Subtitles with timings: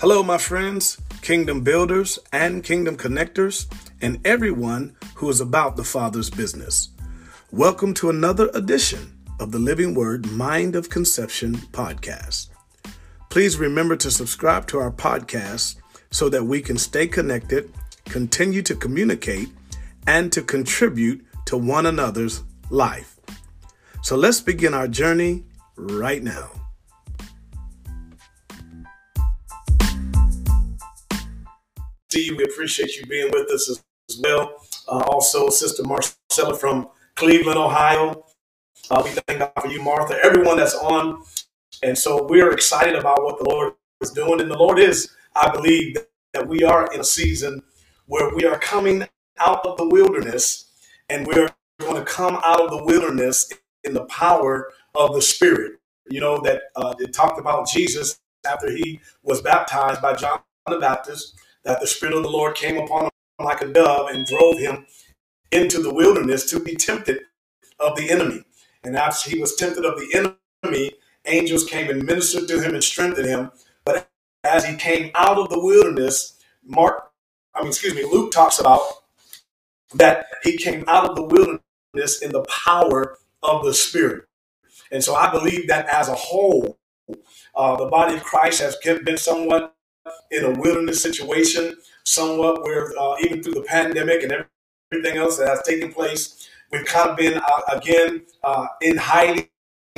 [0.00, 3.66] Hello, my friends, kingdom builders and kingdom connectors,
[4.00, 6.90] and everyone who is about the Father's business.
[7.50, 12.46] Welcome to another edition of the Living Word Mind of Conception podcast.
[13.28, 15.74] Please remember to subscribe to our podcast
[16.12, 19.48] so that we can stay connected, continue to communicate,
[20.06, 23.16] and to contribute to one another's life.
[24.04, 25.42] So let's begin our journey
[25.76, 26.67] right now.
[32.18, 34.56] See, we appreciate you being with us as well.
[34.88, 38.26] Uh, also, Sister Marcella from Cleveland, Ohio.
[38.90, 41.22] Uh, we thank God for you, Martha, everyone that's on.
[41.84, 44.40] And so we're excited about what the Lord is doing.
[44.40, 45.96] And the Lord is, I believe,
[46.34, 47.62] that we are in a season
[48.06, 49.06] where we are coming
[49.38, 50.72] out of the wilderness
[51.08, 51.50] and we're
[51.80, 53.52] going to come out of the wilderness
[53.84, 55.74] in the power of the Spirit.
[56.10, 60.80] You know, that uh, it talked about Jesus after he was baptized by John the
[60.80, 61.36] Baptist,
[61.68, 64.86] that the Spirit of the Lord came upon him like a dove and drove him
[65.52, 67.20] into the wilderness to be tempted
[67.78, 68.42] of the enemy.
[68.84, 70.32] And after he was tempted of the
[70.64, 70.92] enemy,
[71.26, 73.50] angels came and ministered to him and strengthened him.
[73.84, 74.10] But
[74.44, 77.12] as he came out of the wilderness, Mark,
[77.54, 78.80] I mean, excuse me, Luke talks about
[79.94, 84.24] that he came out of the wilderness in the power of the Spirit.
[84.90, 86.78] And so I believe that as a whole,
[87.54, 89.74] uh, the body of Christ has been somewhat
[90.30, 94.46] in a wilderness situation, somewhat where uh, even through the pandemic and
[94.92, 99.48] everything else that has taken place, we've kind of been uh, again uh, in hiding,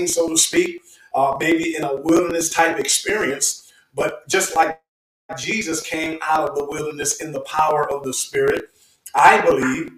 [0.06, 0.82] so to speak,
[1.14, 3.72] uh, maybe in a wilderness type experience.
[3.94, 4.80] But just like
[5.38, 8.66] Jesus came out of the wilderness in the power of the Spirit,
[9.14, 9.92] I believe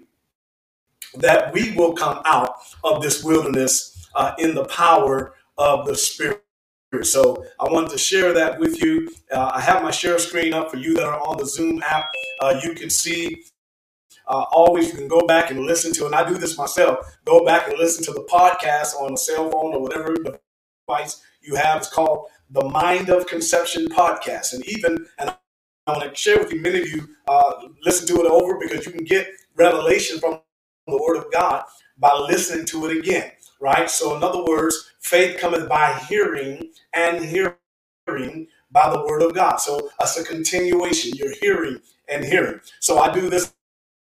[1.15, 6.42] that we will come out of this wilderness uh, in the power of the Spirit.
[7.01, 9.09] So I wanted to share that with you.
[9.31, 12.11] Uh, I have my share screen up for you that are on the Zoom app.
[12.41, 13.43] Uh, you can see
[14.27, 17.05] uh, always you can go back and listen to, and I do this myself.
[17.25, 20.15] Go back and listen to the podcast on a cell phone or whatever
[20.87, 21.77] device you have.
[21.77, 25.29] It's called the Mind of Conception podcast, and even and
[25.87, 26.61] I want to share with you.
[26.61, 27.53] Many of you uh,
[27.83, 30.39] listen to it over because you can get revelation from
[30.87, 31.63] the Word of God
[31.97, 33.31] by listening to it again,
[33.63, 33.89] right?
[33.89, 39.57] So, in other words, faith cometh by hearing, and hearing by the Word of God.
[39.57, 41.13] So, it's a continuation.
[41.15, 41.79] You're hearing
[42.09, 42.59] and hearing.
[42.81, 43.55] So, I do this.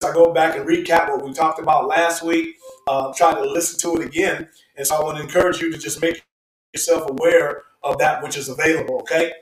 [0.03, 2.55] I go back and recap what we talked about last week,
[2.87, 4.47] uh, try to listen to it again.
[4.77, 6.23] And so, I want to encourage you to just make
[6.73, 9.33] yourself aware of that which is available, okay?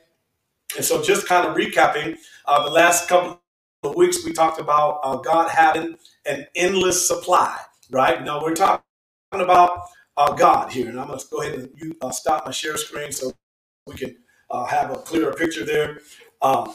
[0.77, 2.17] And so, just kind of recapping,
[2.47, 3.41] uh, the last couple
[3.83, 7.57] of weeks we talked about uh, God having an endless supply,
[7.91, 8.23] right?
[8.23, 8.81] Now we're talking
[9.33, 9.81] about
[10.37, 13.11] God here, and I'm going to go ahead and you, uh, stop my share screen
[13.11, 13.33] so
[13.87, 14.17] we can
[14.51, 15.99] uh, have a clearer picture there.
[16.41, 16.73] Um,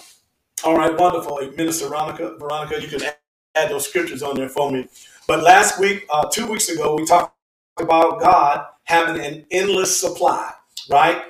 [0.64, 2.36] all right, wonderful, Minister Veronica.
[2.38, 3.16] Veronica, you can add,
[3.56, 4.88] add those scriptures on there for me.
[5.28, 7.34] But last week, uh, two weeks ago, we talked
[7.80, 10.52] about God having an endless supply,
[10.90, 11.22] right?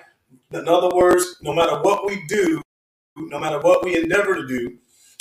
[0.52, 2.62] In other words, no matter what we do,
[3.16, 4.78] no matter what we endeavor to do,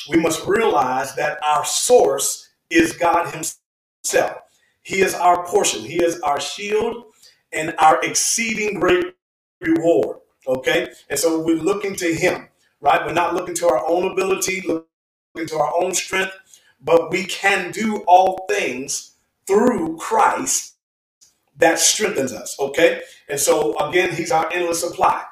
[0.10, 4.38] we must realize that our source is God Himself.
[4.84, 7.06] He is our portion, He is our shield
[7.54, 9.16] and our exceeding great
[9.60, 10.18] reward.
[10.48, 10.90] Okay?
[11.10, 12.48] And so we're looking to Him,
[12.82, 13.06] right?
[13.06, 16.34] We're not looking to our own ability, looking to our own strength,
[16.82, 19.14] but we can do all things
[19.48, 20.76] through Christ
[21.58, 22.58] that strengthens us.
[22.60, 23.02] Okay?
[23.30, 25.24] And so again, He's our endless supply.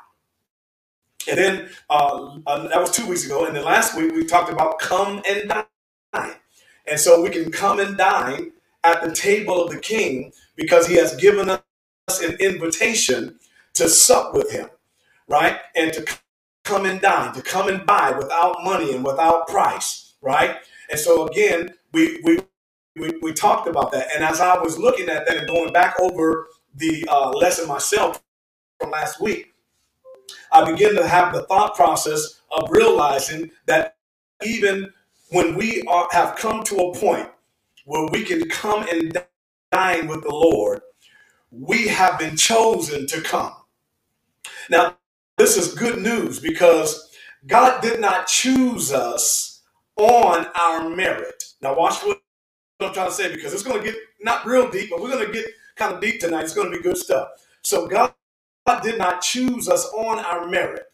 [1.28, 3.46] And then uh, uh, that was two weeks ago.
[3.46, 6.34] And then last week we talked about come and dine.
[6.88, 8.52] And so we can come and dine
[8.84, 13.40] at the table of the king because he has given us an invitation
[13.76, 14.70] to sup with him,
[15.28, 15.58] right?
[15.76, 16.06] And to
[16.66, 20.58] come and dine, to come and buy without money and without price, right?
[20.92, 22.40] And so again, we we
[22.98, 24.08] we, we talked about that.
[24.16, 28.22] And as I was looking at that and going back over the uh, lesson myself
[28.80, 29.54] from last week,
[30.52, 33.98] I begin to have the thought process of realizing that
[34.46, 34.94] even
[35.32, 37.30] when we are, have come to a point
[37.90, 39.18] where we can come and
[39.74, 40.82] dine with the Lord,
[41.52, 43.54] we have been chosen to come.
[44.70, 44.98] Now,
[45.38, 47.12] this is good news because
[47.48, 49.64] God did not choose us
[49.98, 51.44] on our merit.
[51.62, 52.22] Now, watch what
[52.82, 55.28] I'm trying to say because it's going to get not real deep, but we're going
[55.28, 55.48] to get
[55.78, 56.46] kind of deep tonight.
[56.46, 57.30] It's going to be good stuff.
[57.64, 58.14] So, God
[58.68, 60.86] God did not choose us on our merit.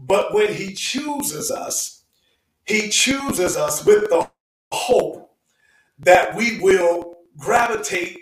[0.00, 2.04] But when he chooses us,
[2.66, 4.30] he chooses us with the
[4.72, 5.23] hope
[6.00, 8.20] that we will gravitate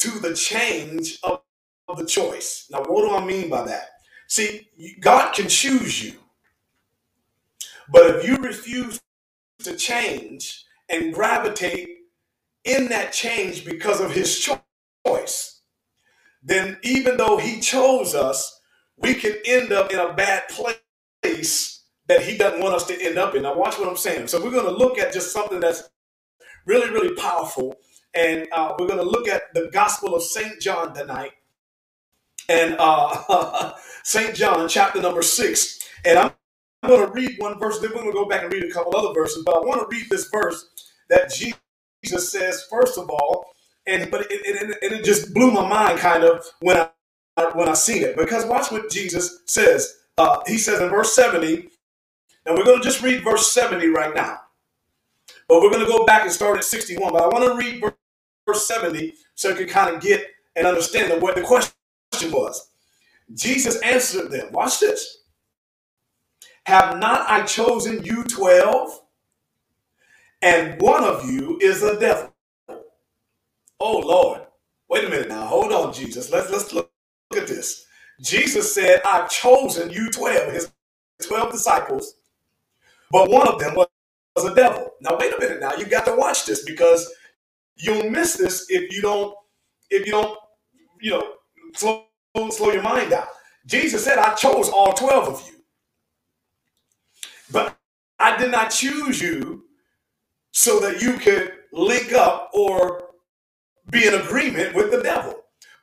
[0.00, 1.40] to the change of,
[1.88, 2.66] of the choice.
[2.70, 3.90] Now, what do I mean by that?
[4.28, 4.68] See,
[5.00, 6.14] God can choose you,
[7.90, 9.00] But if you refuse
[9.60, 11.88] to change and gravitate
[12.64, 14.38] in that change because of his
[15.06, 15.62] choice,
[16.42, 18.60] then even though he chose us,
[18.98, 23.18] we can end up in a bad place that he doesn't want us to end
[23.18, 23.44] up in.
[23.44, 24.28] Now, watch what I'm saying.
[24.28, 25.90] So, we're going to look at just something that's
[26.66, 27.76] really, really powerful.
[28.14, 30.60] And uh, we're going to look at the Gospel of St.
[30.60, 31.32] John tonight.
[32.48, 33.74] And uh,
[34.04, 34.34] St.
[34.34, 35.80] John, chapter number six.
[36.04, 36.32] And I'm
[36.82, 38.70] I'm going to read one verse, then we're going to go back and read a
[38.72, 40.66] couple other verses, but I want to read this verse
[41.10, 43.46] that Jesus says, first of all,
[43.86, 46.88] and but it, it, it, it just blew my mind kind of when I
[47.54, 48.16] when I seen it.
[48.16, 49.94] Because watch what Jesus says.
[50.18, 51.68] Uh, he says in verse 70,
[52.46, 54.40] and we're going to just read verse 70 right now.
[55.52, 57.12] But we're going to go back and start at 61.
[57.12, 57.84] But I want to read
[58.46, 60.26] verse 70 so you can kind of get
[60.56, 61.74] and understand what the question
[62.32, 62.70] was.
[63.34, 64.50] Jesus answered them.
[64.52, 65.24] Watch this.
[66.64, 69.02] Have not I chosen you 12?
[70.40, 72.32] And one of you is a devil.
[73.78, 74.40] Oh Lord.
[74.88, 75.44] Wait a minute now.
[75.44, 76.30] Hold on, Jesus.
[76.32, 76.90] Let's let's look,
[77.30, 77.84] look at this.
[78.22, 80.72] Jesus said, I've chosen you 12, his
[81.22, 82.14] 12 disciples,
[83.10, 83.88] but one of them was,
[84.34, 84.90] was a devil.
[85.00, 85.74] Now wait a minute now.
[85.74, 87.10] You got to watch this because
[87.76, 89.34] you'll miss this if you don't,
[89.90, 90.38] if you don't,
[91.00, 91.32] you know,
[91.74, 92.06] slow,
[92.50, 93.26] slow your mind down.
[93.66, 95.54] Jesus said, I chose all 12 of you.
[97.50, 97.76] But
[98.18, 99.64] I did not choose you
[100.52, 103.10] so that you could link up or
[103.90, 105.34] be in agreement with the devil.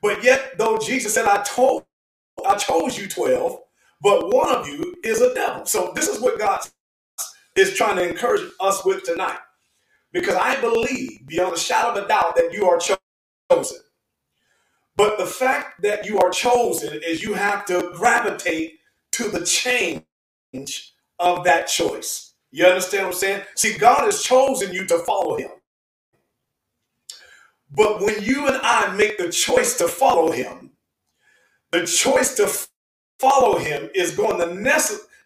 [0.02, 1.84] But yet, though Jesus said, I told
[2.46, 3.60] I chose you 12,
[4.02, 5.66] but one of you is a devil.
[5.66, 6.62] So this is what God
[7.56, 9.40] is trying to encourage us with tonight.
[10.14, 13.78] Because I believe beyond a shadow of a doubt that you are chosen.
[14.96, 18.80] But the fact that you are chosen is you have to gravitate
[19.14, 20.04] to the change
[21.20, 22.34] of that choice.
[22.52, 23.44] You understand what I'm saying?
[23.56, 25.52] See, God has chosen you to follow him.
[27.72, 30.72] But when you and I make the choice to follow him,
[31.72, 32.52] the choice to
[33.20, 34.56] follow him is going to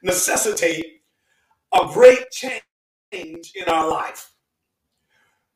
[0.03, 0.92] necessitate
[1.73, 2.63] a great change
[3.13, 4.31] in our life.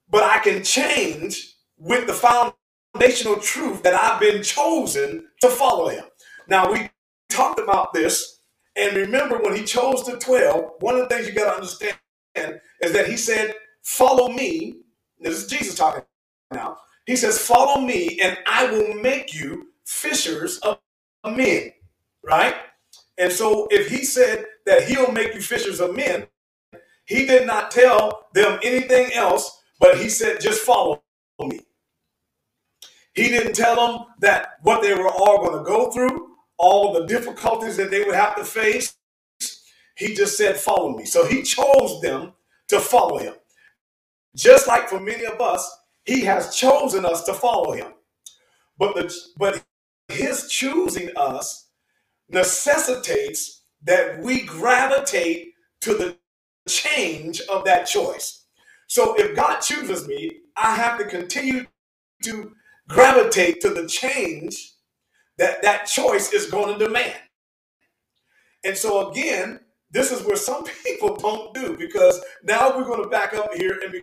[0.09, 6.05] But I can change with the foundational truth that I've been chosen to follow him.
[6.47, 6.89] Now, we
[7.29, 8.29] talked about this
[8.77, 11.97] and remember, when he chose the 12, one of the things you got to understand
[12.81, 14.81] is that he said, Follow me.
[15.19, 16.03] This is Jesus talking
[16.53, 16.77] now.
[17.05, 20.79] He says, Follow me, and I will make you fishers of
[21.25, 21.73] men.
[22.23, 22.55] Right?
[23.17, 26.27] And so, if he said that he'll make you fishers of men,
[27.05, 31.03] he did not tell them anything else, but he said, Just follow
[31.39, 31.61] me.
[33.15, 36.29] He didn't tell them that what they were all going to go through
[36.59, 38.95] all the difficulties that they would have to face.
[39.97, 41.05] He just said, Follow me.
[41.05, 42.33] So he chose them
[42.69, 43.35] to follow him.
[44.35, 45.69] Just like for many of us,
[46.05, 47.93] he has chosen us to follow him.
[48.77, 49.63] But the but
[50.09, 51.69] his choosing us
[52.29, 56.17] necessitates that we gravitate to the
[56.67, 58.45] change of that choice.
[58.87, 61.65] So if God chooses me, I have to continue
[62.23, 62.51] to
[62.87, 64.73] gravitate to the change
[65.37, 67.15] that that choice is going to demand.
[68.65, 69.59] And so again,
[69.91, 73.79] this is where some people don't do because now we're going to back up here
[73.83, 73.93] and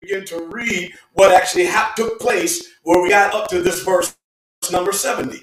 [0.00, 4.16] begin to read what actually took place where we got up to this verse
[4.72, 5.40] number 70.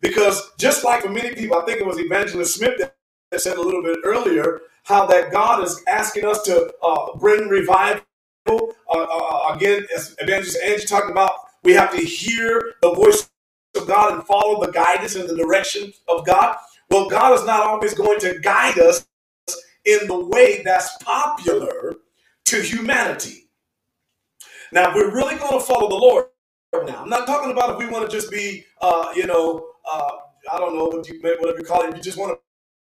[0.00, 2.96] Because just like for many people, I think it was Evangelist Smith that
[3.36, 8.02] said a little bit earlier how that God is asking us to uh, bring revival.
[8.46, 11.32] Uh, uh, uh again, as Evangelist Angie talked about,
[11.62, 13.28] we have to hear the voice
[13.76, 16.56] of God and follow the guidance and the direction of God?
[16.90, 19.06] Well, God is not always going to guide us
[19.84, 21.96] in the way that's popular
[22.46, 23.48] to humanity.
[24.72, 26.26] Now, if we're really going to follow the Lord
[26.72, 30.10] now, I'm not talking about if we want to just be, uh, you know, uh,
[30.52, 32.38] I don't know what you, whatever you call it, you just want to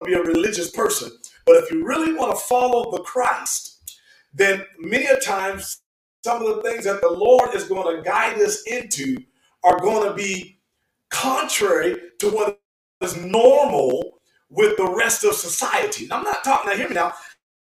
[0.05, 1.11] be a religious person.
[1.45, 3.93] But if you really want to follow the Christ,
[4.33, 5.81] then many a times
[6.25, 9.17] some of the things that the Lord is going to guide us into
[9.63, 10.59] are going to be
[11.11, 12.61] contrary to what
[13.01, 14.19] is normal
[14.49, 16.07] with the rest of society.
[16.11, 17.13] I'm not talking, now hear me now,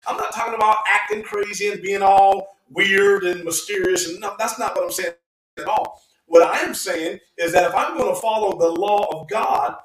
[0.08, 4.10] I'm not talking about acting crazy and being all weird and mysterious.
[4.10, 5.14] And no, that's not what I'm saying
[5.60, 6.02] at all.
[6.28, 9.76] What I am saying is that if I'm going to follow the law of God,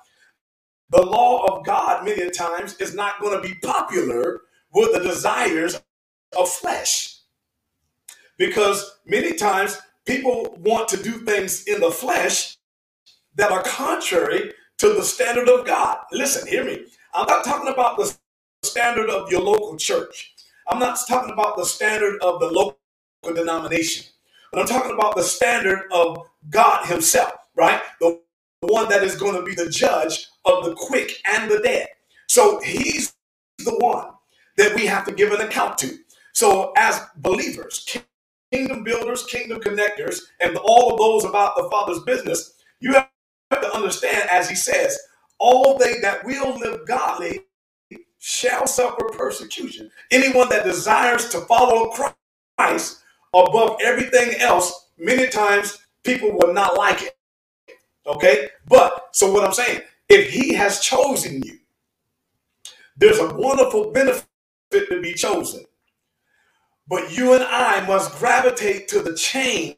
[0.90, 4.42] the law of God many times is not going to be popular
[4.74, 5.80] with the desires
[6.38, 7.16] of flesh.
[8.38, 12.56] Because many times people want to do things in the flesh
[13.36, 15.98] that are contrary to the standard of God.
[16.12, 16.86] Listen, hear me.
[17.14, 18.16] I'm not talking about the
[18.64, 20.34] standard of your local church.
[20.68, 22.78] I'm not talking about the standard of the local
[23.34, 24.06] denomination,
[24.52, 27.82] but I'm talking about the standard of God Himself, right?
[28.00, 28.20] The
[28.60, 31.88] one that is going to be the judge of the quick and the dead.
[32.28, 33.14] So He's
[33.58, 34.10] the one
[34.56, 35.96] that we have to give an account to.
[36.32, 37.86] So, as believers,
[38.52, 43.08] kingdom builders, kingdom connectors, and all of those about the Father's business, you have
[43.50, 44.98] to understand, as He says,
[45.38, 47.40] all they that will live godly
[48.18, 49.90] shall suffer persecution.
[50.10, 51.92] Anyone that desires to follow
[52.58, 53.00] Christ
[53.34, 57.17] above everything else, many times people will not like it.
[58.08, 58.50] Okay?
[58.68, 61.58] But, so what I'm saying, if He has chosen you,
[62.96, 64.26] there's a wonderful benefit
[64.72, 65.64] to be chosen.
[66.88, 69.76] But you and I must gravitate to the change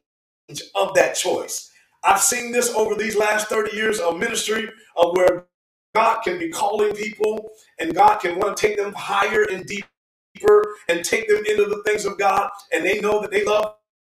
[0.75, 1.71] of that choice.
[2.05, 5.47] I've seen this over these last 30 years of ministry of where
[5.95, 10.77] God can be calling people and God can want to take them higher and deeper
[10.89, 13.77] and take them into the things of God and they know that they love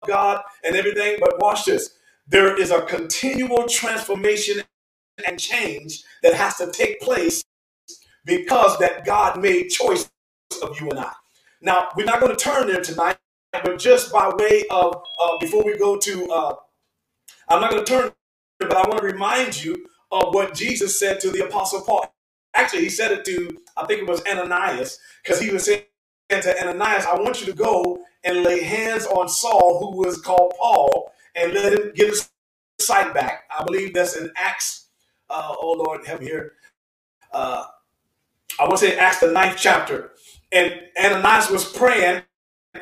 [0.07, 1.17] God and everything.
[1.21, 1.95] But watch this.
[2.31, 4.63] There is a continual transformation
[5.27, 7.43] and change that has to take place
[8.25, 10.09] because that God made choice
[10.63, 11.13] of you and I.
[11.61, 13.17] Now, we're not going to turn there tonight,
[13.53, 16.55] but just by way of, uh, before we go to, uh,
[17.50, 18.11] I'm not going to turn,
[18.59, 22.13] but I want to remind you of what Jesus said to the Apostle Paul.
[22.55, 25.83] Actually, he said it to, I think it was Ananias, because he was saying
[26.31, 30.53] to Ananias, I want you to go and lay hands on Saul, who was called
[30.59, 32.29] Paul, and let him get his
[32.79, 33.43] sight back.
[33.57, 34.88] I believe that's in Acts.
[35.29, 36.53] Uh, oh Lord, help me here.
[37.33, 37.65] Uh,
[38.59, 40.11] I want to say Acts the ninth chapter.
[40.51, 40.73] And
[41.03, 42.23] Ananias was praying,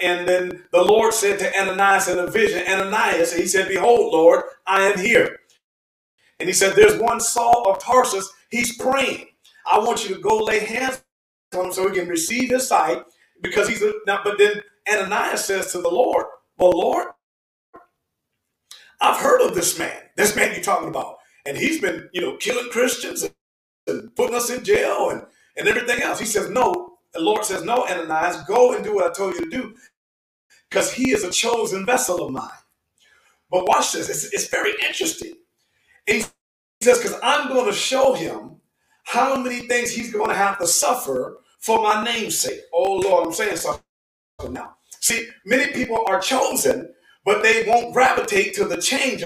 [0.01, 4.43] and then the Lord said to Ananias in a vision, Ananias, he said, Behold, Lord,
[4.67, 5.39] I am here.
[6.39, 9.27] And he said, There's one Saul of Tarsus, he's praying.
[9.71, 11.03] I want you to go lay hands
[11.57, 13.03] on him so he can receive his sight
[13.41, 16.27] because he's a, now, but then Ananias says to the Lord,
[16.59, 17.07] Well, Lord,
[19.01, 21.17] I've heard of this man, this man you're talking about.
[21.45, 23.33] And he's been, you know, killing Christians and,
[23.87, 25.23] and putting us in jail and,
[25.57, 26.19] and everything else.
[26.19, 26.97] He says, No.
[27.13, 29.75] The Lord says, No, Ananias, go and do what I told you to do
[30.69, 32.49] because he is a chosen vessel of mine.
[33.51, 35.33] But watch this, it's, it's very interesting.
[36.07, 36.23] He
[36.83, 38.57] says, because I'm going to show him
[39.05, 42.61] how many things he's going to have to suffer for my name's sake.
[42.73, 43.83] Oh, Lord, I'm saying something
[44.51, 44.75] now.
[45.01, 46.93] See, many people are chosen,
[47.29, 49.21] but they won't gravitate to the change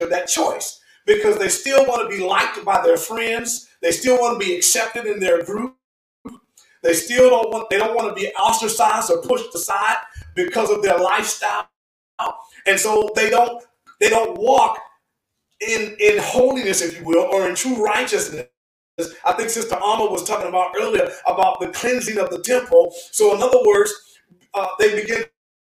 [0.00, 3.68] of that choice because they still want to be liked by their friends.
[3.82, 5.74] They still want to be accepted in their group.
[6.84, 9.96] They still don't want, they don't want to be ostracized or pushed aside
[10.36, 11.68] because of their lifestyle.
[12.68, 13.64] And so they don't,
[13.98, 14.78] they don't walk
[15.60, 18.46] in, in holiness, if you will, or in true righteousness.
[19.26, 22.94] I think Sister Alma was talking about earlier about the cleansing of the temple.
[23.10, 23.92] So, in other words,
[24.54, 25.24] uh, they begin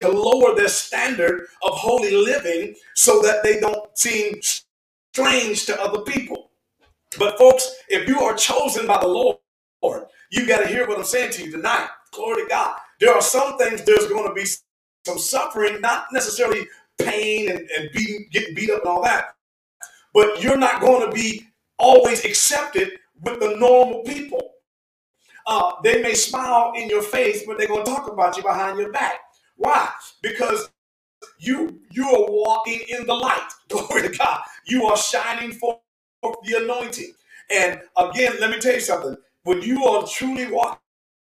[0.02, 4.40] to lower their standard of holy living so that they don't seem
[5.12, 6.50] strange to other people.
[7.18, 9.38] But, folks, if you are chosen by the Lord,
[10.30, 11.88] you got to hear what I'm saying to you tonight.
[12.12, 12.76] Glory to God.
[13.00, 14.44] There are some things there's going to be
[15.04, 16.66] some suffering, not necessarily
[16.98, 19.34] pain and, and beating, getting beat up and all that,
[20.14, 22.92] but you're not going to be always accepted
[23.22, 24.52] with the normal people.
[25.46, 28.78] Uh, they may smile in your face, but they're going to talk about you behind
[28.78, 29.20] your back.
[29.56, 29.90] Why?
[30.22, 30.70] Because
[31.40, 33.48] you you are walking in the light.
[33.70, 34.42] Glory to God.
[34.66, 35.80] You are shining for
[36.22, 37.14] the anointing.
[37.54, 39.16] And again, let me tell you something.
[39.44, 40.80] When you are truly walking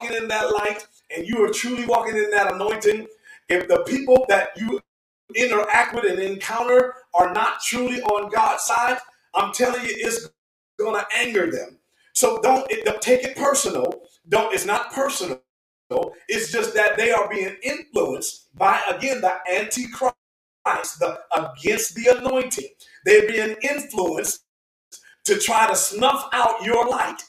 [0.01, 3.08] in that light and you are truly walking in that anointing,
[3.50, 4.82] if the people that you
[5.36, 9.00] interact with and encounter are not truly on God's side,
[9.36, 10.32] I'm telling you, it's
[10.80, 11.80] going to anger them.
[12.15, 14.03] So don't, don't take it personal.
[14.30, 14.53] Don't.
[14.56, 15.42] It's not personal.
[16.29, 20.15] It's just that they are being influenced by again the antichrist,
[21.00, 22.69] the against the anointing.
[23.05, 24.43] They're being influenced
[25.25, 27.23] to try to snuff out your light,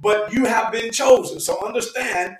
[0.00, 1.40] but you have been chosen.
[1.40, 2.36] So understand,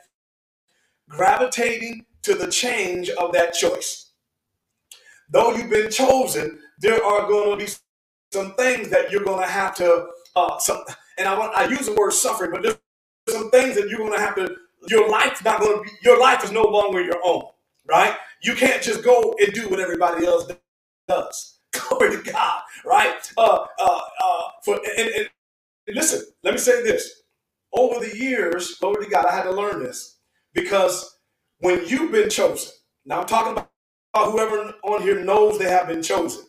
[1.09, 4.13] gravitating to the change of that choice.
[5.31, 7.73] Though you've been chosen, there are going to be
[8.33, 10.83] some things that you're going to have to uh, some,
[11.19, 12.77] and I want I use the word suffering, but there's
[13.29, 14.57] some things that you're going to have to.
[14.89, 15.91] Your life's not going to be.
[16.03, 17.45] Your life is no longer your own,
[17.89, 18.17] right?
[18.43, 20.51] You can't just go and do what everybody else
[21.09, 21.59] does.
[21.73, 23.15] Glory to God, right?
[23.39, 25.31] Uh, uh, uh, for and, and,
[25.89, 27.23] and listen, let me say this.
[27.75, 30.19] Over the years, glory to God, I had to learn this
[30.55, 31.19] because
[31.61, 32.73] when you've been chosen,
[33.07, 36.47] now I'm talking about whoever on here knows they have been chosen.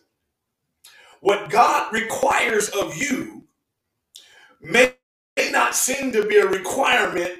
[1.20, 3.44] What God requires of you
[4.60, 4.94] may,
[5.36, 7.32] may not seem to be a requirement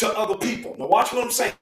[0.00, 0.76] to other people.
[0.78, 1.54] Now, watch what I'm saying.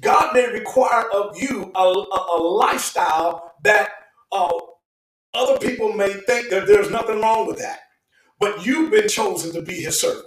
[0.00, 3.90] God may require of you a, a, a lifestyle that
[4.32, 4.50] uh,
[5.34, 7.80] other people may think that there's nothing wrong with that,
[8.40, 10.26] but you've been chosen to be his servant.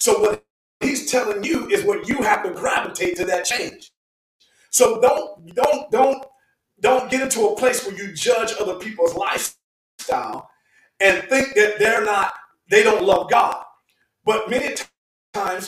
[0.00, 0.44] So, what
[0.80, 3.84] he's telling you is what you have to gravitate to that change.
[4.70, 6.24] So don't don't don't
[6.80, 10.50] don't get into a place where you judge other people's lifestyle
[11.00, 12.34] and think that they're not
[12.70, 13.64] they don't love God.
[14.24, 14.90] But many times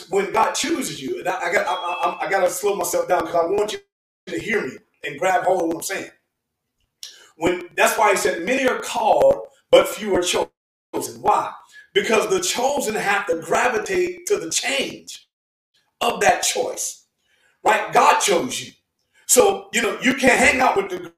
[0.09, 3.07] when God chooses you, and I, I got I, I, I got to slow myself
[3.07, 3.79] down because I want you
[4.27, 4.73] to hear me
[5.05, 6.11] and grab hold of what I'm saying.
[7.37, 10.49] When that's why he said many are called, but few are chosen.
[11.21, 11.51] Why?
[11.93, 15.27] Because the chosen have to gravitate to the change
[16.01, 17.07] of that choice.
[17.63, 17.93] Right?
[17.93, 18.73] God chose you.
[19.27, 21.13] So, you know, you can't hang out with the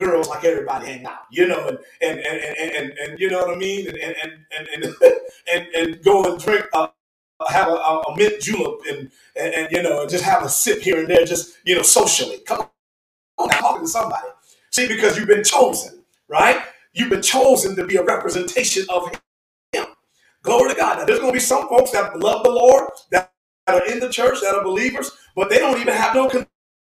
[0.00, 3.40] girls like everybody hang out, you know, and and and and, and, and you know
[3.46, 4.14] what I mean, and and
[4.58, 4.96] and and
[5.54, 6.88] and, and go and drink uh,
[7.46, 10.98] have a, a, mint julep and, and, and you know just have a sip here
[10.98, 12.38] and there, just you know socially.
[12.46, 12.68] Come
[13.38, 14.28] on, talking to somebody.
[14.70, 16.60] See, because you've been chosen, right?
[16.92, 19.10] You've been chosen to be a representation of
[19.72, 19.86] Him.
[20.42, 20.98] Glory to God.
[20.98, 23.32] Now, there's going to be some folks that love the Lord that
[23.66, 26.28] are in the church that are believers, but they don't even have no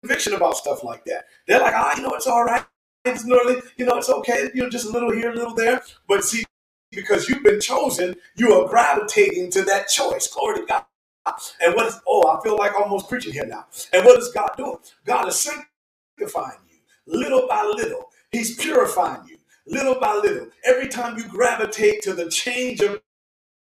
[0.02, 1.24] conviction about stuff like that.
[1.46, 2.64] They're like, ah, you know, it's all right.
[3.04, 4.50] It's nearly, you know, it's okay.
[4.54, 5.82] You know, just a little here, a little there.
[6.08, 6.44] But see,
[6.92, 10.28] because you've been chosen, you are gravitating to that choice.
[10.28, 10.84] Glory to God.
[11.62, 13.66] And what is, oh, I feel like almost preaching here now.
[13.92, 14.78] And what is God doing?
[15.06, 18.10] God is sanctifying you little by little.
[18.32, 20.48] He's purifying you little by little.
[20.64, 23.00] Every time you gravitate to the change of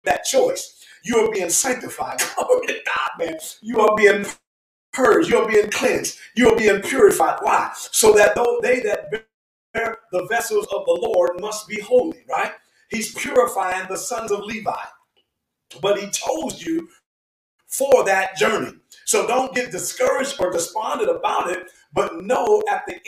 [0.05, 2.21] that choice, you are being sanctified.
[2.37, 3.37] Glory to God, man.
[3.61, 4.25] You are being
[4.93, 5.29] purged.
[5.29, 6.17] You are being cleansed.
[6.35, 7.39] You are being purified.
[7.41, 7.71] Why?
[7.75, 9.11] So that though they that
[9.73, 12.51] bear the vessels of the Lord must be holy, right?
[12.89, 14.73] He's purifying the sons of Levi.
[15.81, 16.89] But he chose you
[17.67, 18.73] for that journey.
[19.05, 22.99] So don't get discouraged or despondent about it, but know at the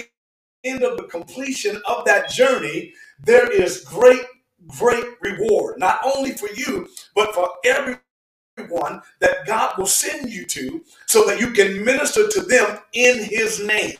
[0.63, 4.21] end of the completion of that journey, there is great,
[4.67, 10.83] great reward, not only for you, but for everyone that God will send you to
[11.07, 13.95] so that you can minister to them in his name.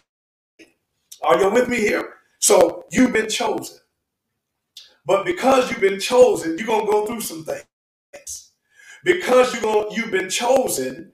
[1.23, 2.15] Are you with me here?
[2.39, 3.78] So you've been chosen.
[5.08, 8.52] But because you've been chosen, you're going to go through some things.
[9.06, 11.13] Because you're going, you've been chosen,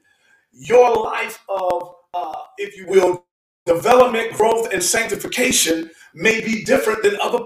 [0.51, 3.25] your life of, uh, if you will,
[3.67, 7.45] development, growth, and sanctification may be different than other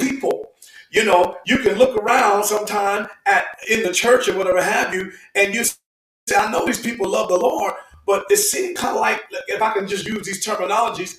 [0.00, 0.48] people.
[0.90, 5.12] You know, you can look around sometime at in the church or whatever have you,
[5.34, 5.76] and you say,
[6.36, 7.74] I know these people love the Lord,
[8.06, 11.18] but it seems kind of like, if I can just use these terminologies,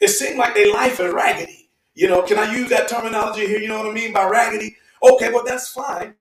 [0.00, 1.65] it seemed like their life is raggedy.
[1.96, 3.58] You know, can I use that terminology here?
[3.58, 4.76] You know what I mean by raggedy?
[5.02, 6.14] Okay, well, that's fine.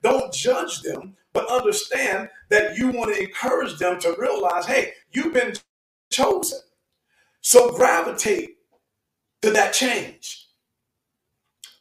[0.00, 5.34] Don't judge them, but understand that you want to encourage them to realize hey, you've
[5.34, 5.54] been
[6.10, 6.60] chosen.
[7.40, 8.58] So gravitate
[9.42, 10.46] to that change.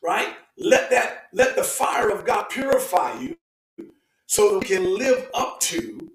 [0.04, 0.36] Right?
[0.58, 3.38] Let that let the fire of God purify you
[4.26, 6.12] so that we can live up to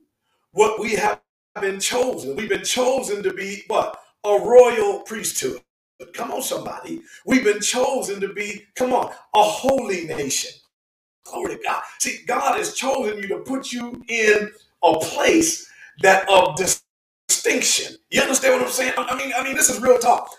[0.53, 1.21] what we have
[1.61, 2.35] been chosen.
[2.35, 4.01] We've been chosen to be what?
[4.25, 5.61] A royal priesthood.
[5.99, 7.03] But come on, somebody.
[7.27, 10.53] We've been chosen to be, come on, a holy nation.
[11.25, 11.83] Glory to God.
[12.01, 14.53] See, God has chosen you to put you in
[14.85, 15.69] a place
[16.03, 16.57] that of
[17.29, 17.97] distinction.
[18.11, 18.95] You understand what I'm saying?
[18.99, 20.31] I mean, I mean, this is real talk.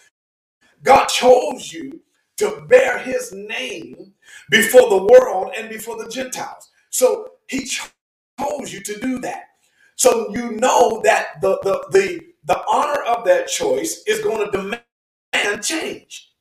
[0.83, 2.01] God chose you
[2.37, 4.13] to bear his name
[4.49, 6.69] before the world and before the Gentiles.
[6.91, 9.45] So he chose you to do that.
[9.95, 14.51] So you know that the the the, the honor of that choice is going to
[14.51, 14.81] demand
[15.33, 16.31] and change.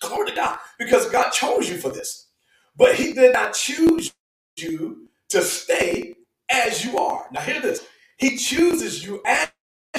[0.00, 0.58] Glory to God.
[0.78, 2.28] Because God chose you for this.
[2.76, 4.14] But He did not choose
[4.58, 6.14] you to stay
[6.50, 7.26] as you are.
[7.32, 7.86] Now, hear this
[8.18, 9.50] He chooses you as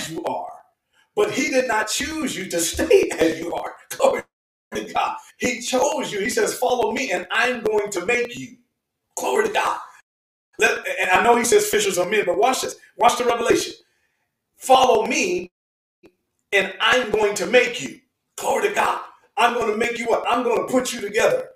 [0.10, 0.52] you are,
[1.16, 3.76] but He did not choose you to stay as you are.
[3.98, 4.24] Glory
[4.76, 5.18] to God.
[5.40, 6.20] He chose you.
[6.22, 8.58] He says, Follow me, and I'm going to make you.
[9.18, 9.80] Glory to God.
[10.60, 12.78] Let, and I know He says fishers of men, but watch this.
[12.98, 13.74] Watch the revelation.
[14.58, 15.52] Follow me,
[16.54, 18.00] and I'm going to make you.
[18.40, 19.02] Glory to God.
[19.38, 20.26] I'm going to make you what?
[20.30, 21.50] I'm going to put you together.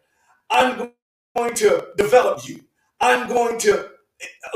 [0.51, 0.91] I'm
[1.37, 2.61] going to develop you.
[3.01, 3.89] I'm going to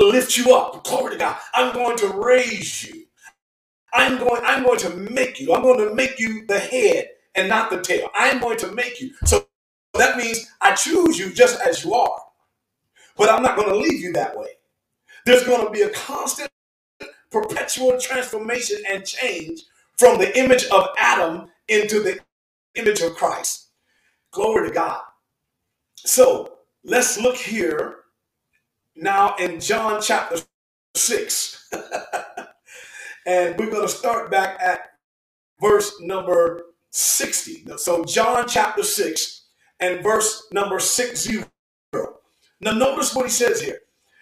[0.00, 0.84] lift you up.
[0.84, 1.36] Glory to God.
[1.54, 3.04] I'm going to raise you.
[3.94, 5.54] I'm going, I'm going to make you.
[5.54, 8.10] I'm going to make you the head and not the tail.
[8.16, 9.12] I'm going to make you.
[9.24, 9.46] So
[9.94, 12.20] that means I choose you just as you are.
[13.16, 14.48] But I'm not going to leave you that way.
[15.26, 16.50] There's going to be a constant,
[17.30, 19.62] perpetual transformation and change
[19.98, 22.20] from the image of Adam into the
[22.74, 23.68] image of Christ.
[24.32, 25.00] Glory to God.
[25.96, 27.96] So let's look here
[28.96, 30.38] now in John chapter
[30.94, 31.70] 6.
[33.26, 34.80] and we're going to start back at
[35.60, 37.66] verse number 60.
[37.76, 39.46] So, John chapter 6
[39.80, 41.44] and verse number 60.
[42.60, 43.80] Now, notice what he says here.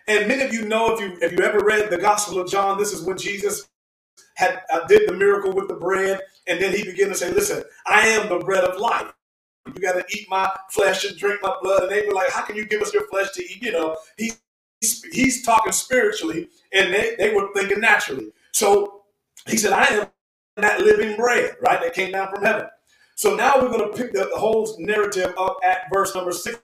[0.08, 2.78] And many of you know if you if you ever read the Gospel of John,
[2.78, 3.68] this is when Jesus
[4.36, 7.64] had uh, did the miracle with the bread, and then he began to say, "Listen,
[7.86, 9.12] I am the bread of life.
[9.66, 12.42] You got to eat my flesh and drink my blood." And they were like, "How
[12.42, 14.32] can you give us your flesh to eat?" You know, he,
[14.80, 18.32] he's, he's talking spiritually, and they, they were thinking naturally.
[18.52, 19.02] So
[19.46, 20.06] he said, "I am
[20.56, 21.80] that living bread, right?
[21.80, 22.66] That came down from heaven."
[23.16, 26.60] So now we're going to pick the, the whole narrative up at verse number six.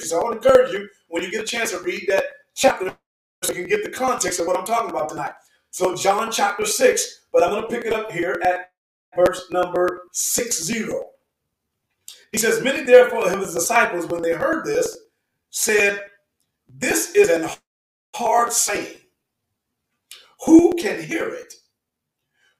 [0.00, 2.94] So I want to encourage you when you get a chance to read that chapter
[3.42, 5.32] so you can get the context of what I'm talking about tonight.
[5.74, 8.70] So John chapter 6, but I'm going to pick it up here at
[9.16, 10.84] verse number 60.
[12.30, 14.96] He says, Many therefore of his disciples, when they heard this,
[15.50, 16.00] said,
[16.68, 17.50] This is an
[18.14, 18.98] hard saying.
[20.46, 21.54] Who can hear it?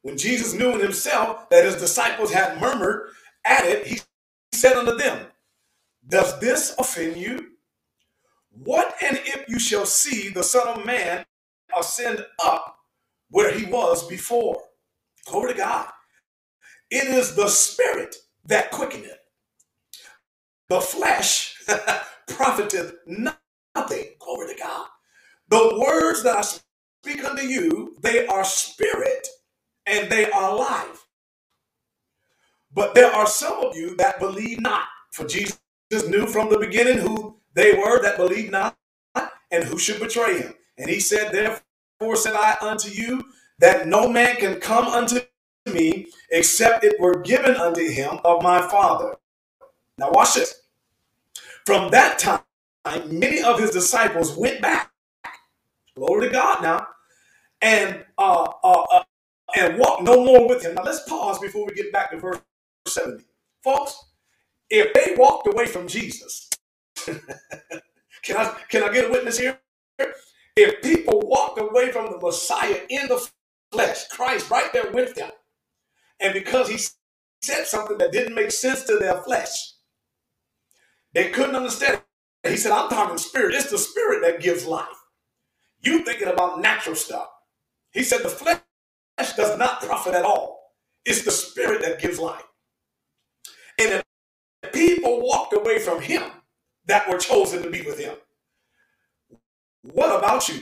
[0.02, 3.10] When Jesus knew in himself that his disciples had murmured
[3.44, 4.00] at it, he
[4.50, 5.24] said unto them,
[6.08, 7.52] Does this offend you?
[8.50, 11.24] What and if you shall see the Son of Man
[11.78, 12.73] ascend up
[13.34, 14.62] where he was before?
[15.26, 15.88] Glory to God.
[16.90, 18.16] It is the Spirit
[18.46, 19.18] that quickeneth.
[20.70, 21.56] The flesh
[22.28, 24.06] profiteth nothing.
[24.20, 24.86] Glory to God.
[25.50, 29.28] The words that I speak unto you, they are spirit
[29.86, 31.06] and they are life.
[32.74, 34.86] But there are some of you that believe not.
[35.12, 35.58] For Jesus
[36.08, 38.76] knew from the beginning who they were that believed not,
[39.52, 40.54] and who should betray him.
[40.78, 41.63] And he said, Therefore
[42.14, 43.24] said I unto you,
[43.58, 45.20] that no man can come unto
[45.72, 49.16] me except it were given unto him of my Father.
[49.98, 50.62] Now watch this.
[51.64, 52.40] From that time,
[53.10, 54.90] many of his disciples went back.
[55.96, 56.86] Glory to God now.
[57.62, 59.04] And uh, uh, uh,
[59.56, 60.74] and walked no more with him.
[60.74, 62.40] Now let's pause before we get back to verse
[62.86, 63.24] 70.
[63.62, 63.96] Folks,
[64.68, 66.50] if they walked away from Jesus,
[67.06, 69.58] can I can I get a witness here?
[70.56, 73.28] If people walked away from the Messiah in the
[73.72, 75.30] flesh, Christ right there with them,
[76.20, 76.78] and because he
[77.42, 79.74] said something that didn't make sense to their flesh,
[81.14, 82.02] they couldn't understand
[82.44, 82.50] it.
[82.50, 83.54] He said, I'm talking spirit.
[83.54, 84.86] It's the spirit that gives life.
[85.82, 87.28] You thinking about natural stuff.
[87.92, 88.60] He said the flesh
[89.36, 90.72] does not profit at all.
[91.04, 92.44] It's the spirit that gives life.
[93.80, 94.02] And
[94.64, 96.22] if people walked away from him,
[96.86, 98.14] that were chosen to be with him.
[99.84, 100.60] What about you?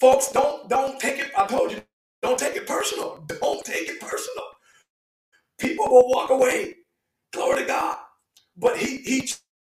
[0.00, 1.32] Folks, don't don't take it.
[1.38, 1.82] I told you,
[2.22, 3.24] don't take it personal.
[3.28, 4.44] Don't take it personal.
[5.58, 6.76] People will walk away.
[7.32, 7.98] Glory to God.
[8.56, 9.30] But he he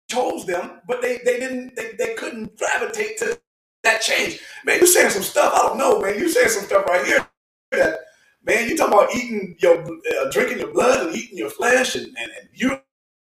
[0.09, 3.39] chose them, but they they didn't they, they couldn't gravitate to
[3.83, 4.39] that change.
[4.65, 5.53] Man, you saying some stuff.
[5.55, 6.19] I don't know, man.
[6.19, 7.27] You saying some stuff right here
[7.73, 7.99] that
[8.45, 12.07] man, you talking about eating your uh, drinking your blood and eating your flesh and,
[12.07, 12.79] and, and you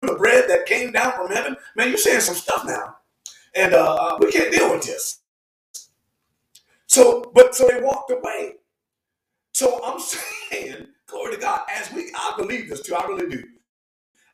[0.04, 1.58] the bread that came down from heaven.
[1.76, 2.98] Man, you're saying some stuff now.
[3.56, 5.22] And uh, uh, we can't deal with this.
[6.88, 8.56] So, but so they walked away.
[9.54, 10.00] So I'm
[10.52, 13.44] saying, glory to God, as we, I believe this too, I really do.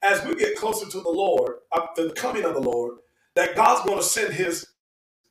[0.04, 2.98] As we get closer to the Lord, uh, the coming of the Lord,
[3.36, 4.68] that God's going to send his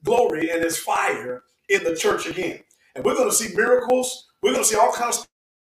[0.04, 2.60] glory and his fire in the church again.
[2.94, 4.28] And we're going to see miracles.
[4.42, 5.26] We're going to see all kinds of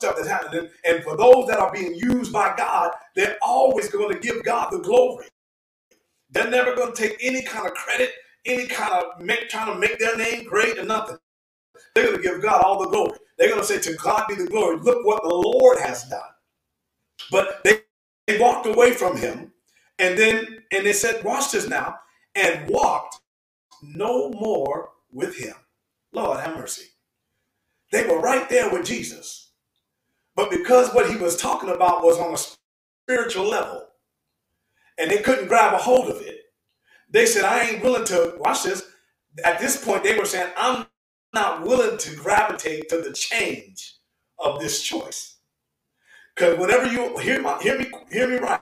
[0.01, 0.69] stuff that's happening.
[0.86, 4.69] And for those that are being used by God, they're always going to give God
[4.71, 5.27] the glory.
[6.31, 8.12] They're never going to take any kind of credit,
[8.45, 11.17] any kind of make, trying to make their name great or nothing.
[11.95, 13.19] They're going to give God all the glory.
[13.39, 14.79] They're going to say, To God be the glory.
[14.79, 16.21] Look what the Lord has done.
[17.31, 17.81] But they,
[18.27, 19.53] they walked away from him.
[19.99, 21.97] And then, and they said, Watch this now,
[22.36, 23.19] and walked
[23.84, 25.55] no more with him.
[26.13, 26.86] Lord have mercy.
[27.91, 29.51] They were right there with Jesus.
[30.36, 32.38] But because what he was talking about was on a
[33.08, 33.88] spiritual level,
[34.99, 36.39] and they couldn't grab a hold of it,
[37.10, 38.86] they said, I ain't willing to, watch this.
[39.45, 40.88] At this point, they were saying, I'm
[41.35, 43.95] not willing to gravitate to the change
[44.39, 45.37] of this choice.
[46.35, 48.61] Because whenever you hear my hear me, hear me right.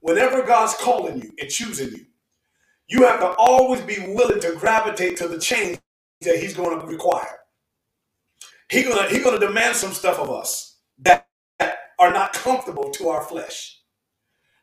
[0.00, 2.06] Whenever God's calling you and choosing you,
[2.88, 5.78] you have to always be willing to gravitate to the change
[6.22, 7.40] that He's going to require.
[8.70, 11.26] He's gonna He's gonna demand some stuff of us that,
[12.00, 13.80] are not comfortable to our flesh.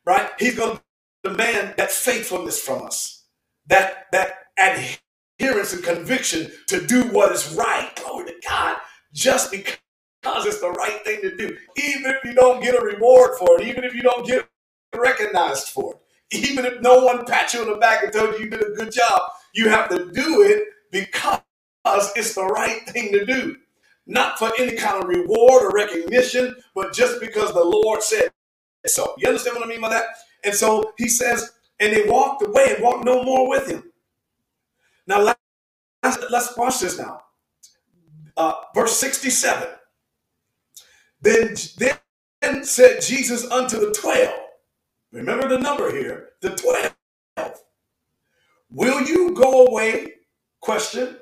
[0.05, 0.29] Right?
[0.39, 3.25] He's going to demand that faithfulness from us,
[3.67, 4.99] that that adherence
[5.39, 7.91] and conviction to do what is right.
[7.95, 8.77] Glory to God,
[9.13, 9.77] just because
[10.45, 11.55] it's the right thing to do.
[11.77, 14.47] Even if you don't get a reward for it, even if you don't get
[14.95, 15.99] recognized for it,
[16.45, 18.71] even if no one pats you on the back and told you you did a
[18.75, 19.21] good job,
[19.53, 21.41] you have to do it because
[22.15, 23.57] it's the right thing to do.
[24.07, 28.31] Not for any kind of reward or recognition, but just because the Lord said
[28.85, 29.15] so.
[29.17, 30.05] You understand what I mean by that?
[30.43, 33.91] And so he says, and they walked away and walked no more with him.
[35.07, 37.21] Now, let's, let's watch this now.
[38.37, 39.67] Uh, verse 67.
[41.21, 44.33] Then, then said Jesus unto the twelve,
[45.11, 46.93] remember the number here, the twelve.
[48.71, 50.13] Will you go away?
[50.61, 51.17] Question.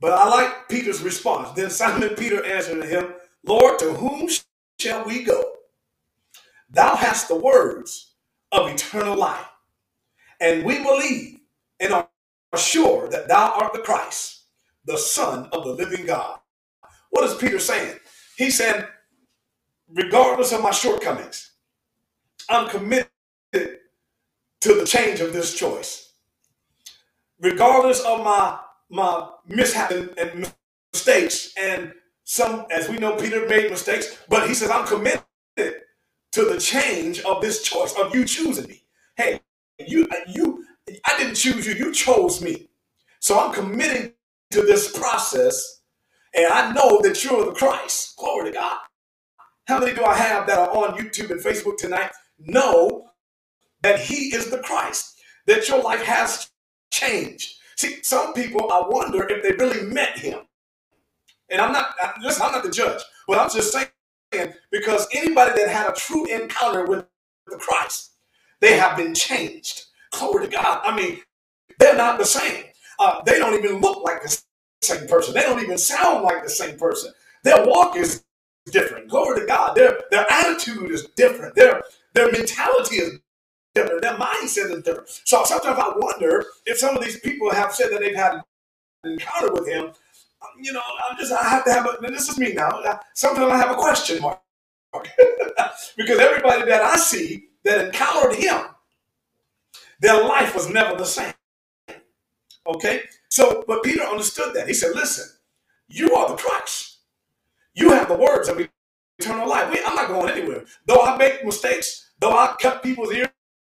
[0.00, 1.50] But I like Peter's response.
[1.52, 3.14] Then Simon Peter answered him,
[3.44, 4.28] Lord, to whom
[4.80, 5.42] shall we go?
[6.70, 8.14] Thou hast the words
[8.52, 9.46] of eternal life.
[10.40, 11.40] And we believe
[11.80, 12.08] and are
[12.56, 14.44] sure that thou art the Christ,
[14.86, 16.40] the Son of the living God.
[17.10, 17.98] What is Peter saying?
[18.36, 18.88] He said,
[19.92, 21.52] regardless of my shortcomings,
[22.50, 23.08] I'm committed
[24.60, 26.12] to the change of this choice.
[27.40, 28.58] Regardless of my
[28.90, 30.52] my mishap and
[30.92, 31.92] mistakes, and
[32.24, 35.24] some, as we know, Peter made mistakes, but he says, I'm committed
[35.56, 38.82] to the change of this choice of you choosing me.
[39.16, 39.40] Hey,
[39.78, 40.55] you, you,
[41.18, 42.68] Didn't choose you, you chose me.
[43.20, 44.12] So I'm committing
[44.52, 45.82] to this process,
[46.34, 48.16] and I know that you're the Christ.
[48.16, 48.78] Glory to God.
[49.66, 52.12] How many do I have that are on YouTube and Facebook tonight?
[52.38, 53.10] Know
[53.82, 56.50] that He is the Christ, that your life has
[56.92, 57.56] changed.
[57.76, 60.40] See, some people, I wonder if they really met Him.
[61.50, 65.70] And I'm not, listen, I'm not the judge, but I'm just saying because anybody that
[65.70, 67.06] had a true encounter with
[67.46, 68.12] the Christ,
[68.60, 69.85] they have been changed.
[70.12, 70.82] Glory to God.
[70.84, 71.20] I mean,
[71.78, 72.64] they're not the same.
[72.98, 74.40] Uh, they don't even look like the
[74.82, 75.34] same person.
[75.34, 77.12] They don't even sound like the same person.
[77.44, 78.24] Their walk is
[78.66, 79.08] different.
[79.10, 79.76] Glory to God.
[79.76, 81.56] Their their attitude is different.
[81.56, 81.82] Their
[82.14, 83.20] their mentality is
[83.74, 84.02] different.
[84.02, 85.08] Their mindset is different.
[85.24, 88.34] So sometimes I wonder if some of these people have said that they've had
[89.04, 89.92] an encounter with him.
[90.60, 91.98] You know, I'm just I have to have a.
[92.10, 92.70] This is me now.
[93.14, 94.40] Sometimes I have a question mark
[95.96, 98.58] because everybody that I see that encountered him,
[100.00, 101.34] their life was never the same.
[102.66, 104.68] Okay, so but Peter understood that.
[104.68, 105.28] He said, "Listen,
[105.88, 106.96] you are the Christ."
[107.74, 108.60] You have the words of
[109.18, 109.82] eternal life.
[109.86, 110.64] I'm not going anywhere.
[110.86, 113.28] Though I make mistakes, though I cut people's ears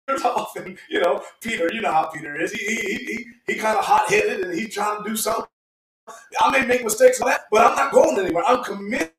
[0.25, 2.53] off, and you know, Peter, you know how Peter is.
[2.53, 5.47] He he he, he kind of hot headed and he's trying to do something.
[6.41, 8.45] I may make mistakes on that, but I'm not going anywhere.
[8.47, 9.13] I'm committed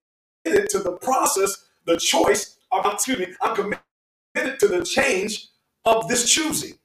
[0.46, 2.58] to the process, the choice.
[2.74, 3.28] Excuse me.
[3.42, 5.50] I'm committed to the change
[5.86, 6.76] of this choosing.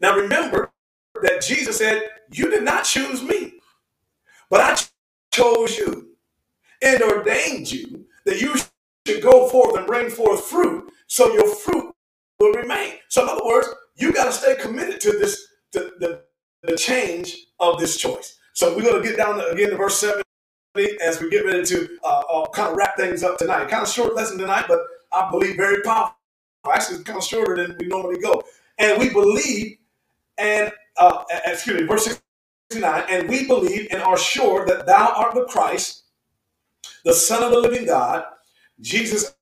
[0.00, 0.72] Now remember
[1.22, 2.02] that Jesus said,
[2.32, 3.54] "You did not choose me,
[4.50, 4.76] but I
[5.32, 6.04] chose you."
[6.82, 8.54] and ordained you that you
[9.06, 11.94] should go forth and bring forth fruit so your fruit
[12.38, 12.94] will remain.
[13.08, 16.22] So, in other words, you got to stay committed to this, to the,
[16.62, 18.38] the change of this choice.
[18.54, 20.22] So, we're going to get down to, again to verse 7
[21.02, 23.68] as we get ready to uh, uh, kind of wrap things up tonight.
[23.68, 24.80] Kind of short lesson tonight, but
[25.12, 26.16] I believe very powerful.
[26.70, 28.42] Actually, kind of shorter than we normally go.
[28.78, 29.78] And we believe,
[30.38, 32.20] and uh, excuse me, verse
[32.70, 36.04] 69, and we believe and are sure that thou art the Christ,
[37.04, 38.24] the Son of the living God.
[38.80, 39.34] Jesus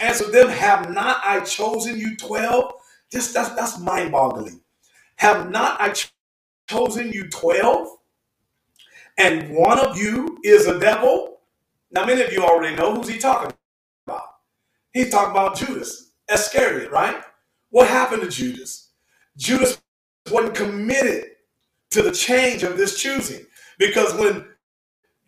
[0.00, 2.74] answered them, Have not I chosen you 12?
[3.12, 4.60] Just that's, that's mind boggling.
[5.16, 6.12] Have not I ch-
[6.68, 7.88] chosen you 12?
[9.18, 11.40] And one of you is a devil?
[11.92, 13.52] Now, many of you already know who's he talking
[14.06, 14.24] about.
[14.92, 17.22] He's talking about Judas Iscariot, right?
[17.70, 18.90] What happened to Judas?
[19.36, 19.81] Judas
[20.30, 21.26] wasn't committed
[21.90, 23.44] to the change of this choosing
[23.78, 24.46] because when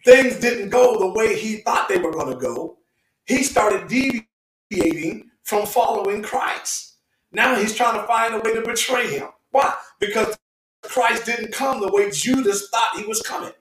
[0.05, 2.79] things didn't go the way he thought they were going to go,
[3.27, 6.97] he started deviating from following Christ.
[7.33, 9.29] Now he's trying to find a way to betray him.
[9.51, 9.75] Why?
[9.99, 10.37] Because
[10.83, 13.53] Christ didn't come the way Judas thought he was coming.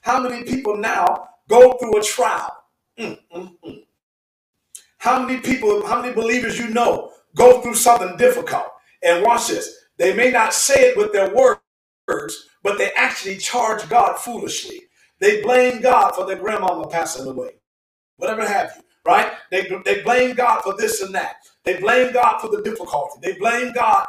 [0.00, 2.56] How many people now go through a trial?
[2.98, 3.84] Mm, mm, mm.
[4.98, 8.66] How many people, how many believers you know go through something difficult?
[9.02, 9.79] And watch this.
[10.00, 14.84] They may not say it with their words, but they actually charge God foolishly.
[15.20, 17.52] They blame God for their grandmama passing away,
[18.18, 19.32] whatever have you, right?
[19.50, 21.36] They, they blame God for this and that.
[21.64, 23.20] They blame God for the difficulty.
[23.22, 24.06] They blame God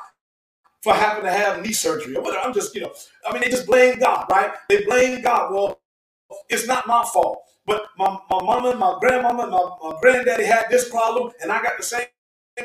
[0.84, 2.46] for having to have knee surgery or whatever.
[2.46, 2.94] I'm just, you know,
[3.28, 4.52] I mean, they just blame God, right?
[4.70, 5.54] They blame God.
[5.54, 5.82] Well,
[6.50, 7.44] it's not my fault.
[7.68, 11.78] But my, my mama, my grandmama, my, my granddaddy had this problem, and I got
[11.78, 12.08] the same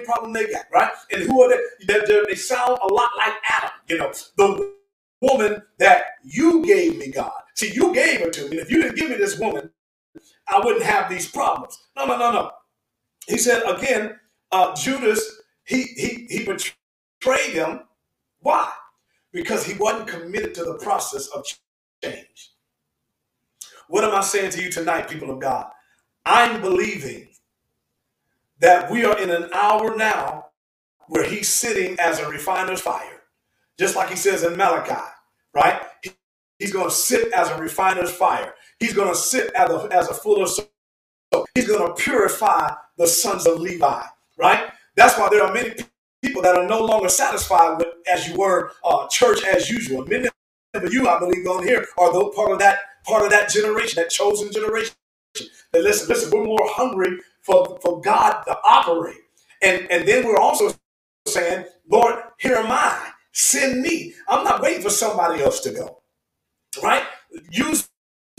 [0.05, 0.91] problem they got, right?
[1.13, 1.61] And who are they?
[1.87, 4.75] They, they sound a lot like Adam, you know, the
[5.21, 7.33] woman that you gave me, God.
[7.55, 8.59] See, you gave her to me.
[8.59, 9.71] If you didn't give me this woman,
[10.49, 11.79] I wouldn't have these problems.
[11.97, 12.51] No, no, no, no.
[13.27, 14.19] He said again,
[14.53, 15.23] uh, Judas,
[15.65, 17.81] he he he betrayed him.
[18.41, 18.71] Why?
[19.33, 21.45] Because he wasn't committed to the process of
[22.05, 22.53] change.
[23.89, 25.69] What am I saying to you tonight, people of God?
[26.25, 27.29] I'm believing
[28.61, 30.47] that we are in an hour now
[31.09, 33.23] where he's sitting as a refiner's fire,
[33.79, 35.01] just like he says in Malachi,
[35.55, 35.83] right?
[36.59, 38.55] He's going to sit as a refiner's fire.
[38.81, 40.57] He's going to sit as a, as a fuller's
[41.33, 41.47] soap.
[41.55, 44.03] He's going to purify the sons of Levi,
[44.39, 44.71] right?
[44.97, 45.75] That's why there are many
[46.23, 50.07] people that are no longer satisfied with, as you were, uh, church as usual.
[50.07, 50.29] Many
[50.75, 54.03] of you, I believe, on here are the part of that part of that generation,
[54.03, 54.95] that chosen generation.
[55.73, 59.19] That listen, listen, we're more hungry for, for God to operate.
[59.63, 60.73] And, and then we're also
[61.29, 63.11] saying, Lord, here am I.
[63.33, 64.15] Send me.
[64.29, 66.03] I'm not waiting for somebody else to go.
[66.83, 67.05] Right?
[67.51, 67.89] Use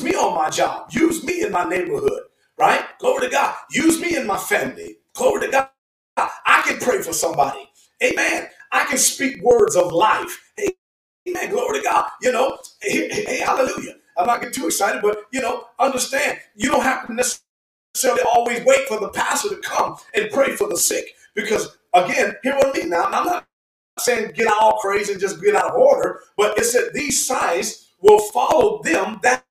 [0.01, 0.89] me on my job.
[0.91, 2.23] Use me in my neighborhood.
[2.59, 2.83] Right?
[2.99, 3.55] Glory to God.
[3.71, 4.97] Use me in my family.
[5.15, 5.69] Glory to God.
[6.17, 7.69] I can pray for somebody.
[8.03, 8.47] Amen.
[8.71, 10.53] I can speak words of life.
[11.29, 11.51] Amen.
[11.51, 12.09] Glory to God.
[12.21, 13.95] You know, hey, hey, hallelujah.
[14.17, 17.46] I'm not getting too excited, but you know, understand you don't have to necessarily
[18.35, 21.15] always wait for the pastor to come and pray for the sick.
[21.35, 23.05] Because again, hear what I mean now.
[23.05, 23.47] I'm not
[23.99, 27.89] saying get all crazy and just get out of order, but it said these signs
[28.01, 29.45] will follow them that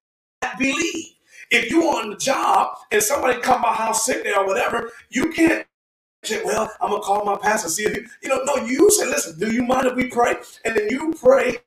[0.58, 1.14] believe.
[1.50, 5.30] If you on the job and somebody come by house sick there or whatever, you
[5.30, 5.66] can't
[6.24, 9.06] say, well, I'm gonna call my pastor, see if you, you know, no, you say,
[9.06, 10.36] listen, do you mind if we pray?
[10.64, 11.58] And then you pray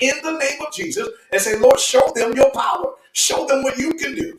[0.00, 2.94] in the name of Jesus and say, Lord, show them your power.
[3.12, 4.38] Show them what you can do.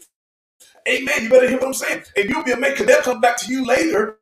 [0.88, 1.24] Amen.
[1.24, 2.04] You better hear what I'm saying.
[2.18, 4.20] And you'll be amazed because they'll come back to you later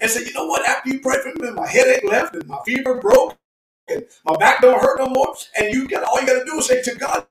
[0.00, 0.68] and say, you know what?
[0.68, 3.36] After you pray for me, my headache left and my fever broke
[3.88, 5.34] and my back don't hurt no more.
[5.58, 7.26] And you got all you got to do is say to God,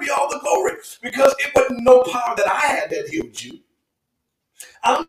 [0.00, 3.60] be all the glory because it wasn't no power that I had that healed you.
[4.84, 5.06] I'm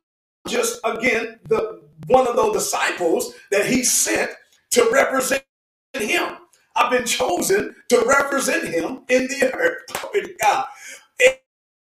[0.48, 4.32] just again the one of those disciples that he sent
[4.72, 5.44] to represent
[5.96, 6.38] him.
[6.76, 9.84] I've been chosen to represent him in the earth.
[10.02, 10.66] Glory to God.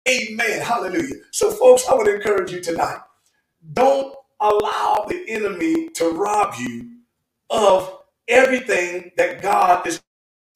[0.08, 0.60] Amen.
[0.62, 1.16] Hallelujah.
[1.32, 3.00] So, folks, I would encourage you tonight.
[3.74, 6.98] Don't allow the enemy to rob you
[7.50, 10.02] of everything that God is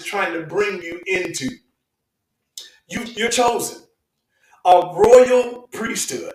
[0.02, 1.50] trying to bring you into.
[2.88, 3.82] You, you're chosen
[4.66, 6.35] a royal priesthood.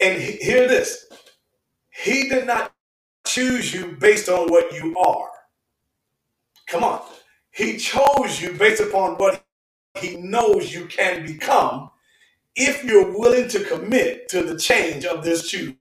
[0.00, 1.06] And hear this
[1.90, 2.72] He did not
[3.26, 5.30] choose you based on what you are.
[6.68, 7.02] Come on.
[7.52, 9.44] He chose you based upon what
[10.00, 11.90] he knows you can become
[12.56, 15.76] if you're willing to commit to the change of this choosing.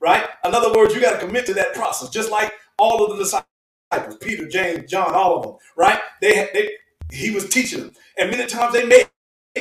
[0.00, 0.28] Right?
[0.44, 3.24] In other words, you got to commit to that process, just like all of the
[3.24, 6.00] disciples, Peter, James, John, all of them, right?
[6.20, 6.70] They, they
[7.10, 7.92] he was teaching them.
[8.18, 9.08] And many times they made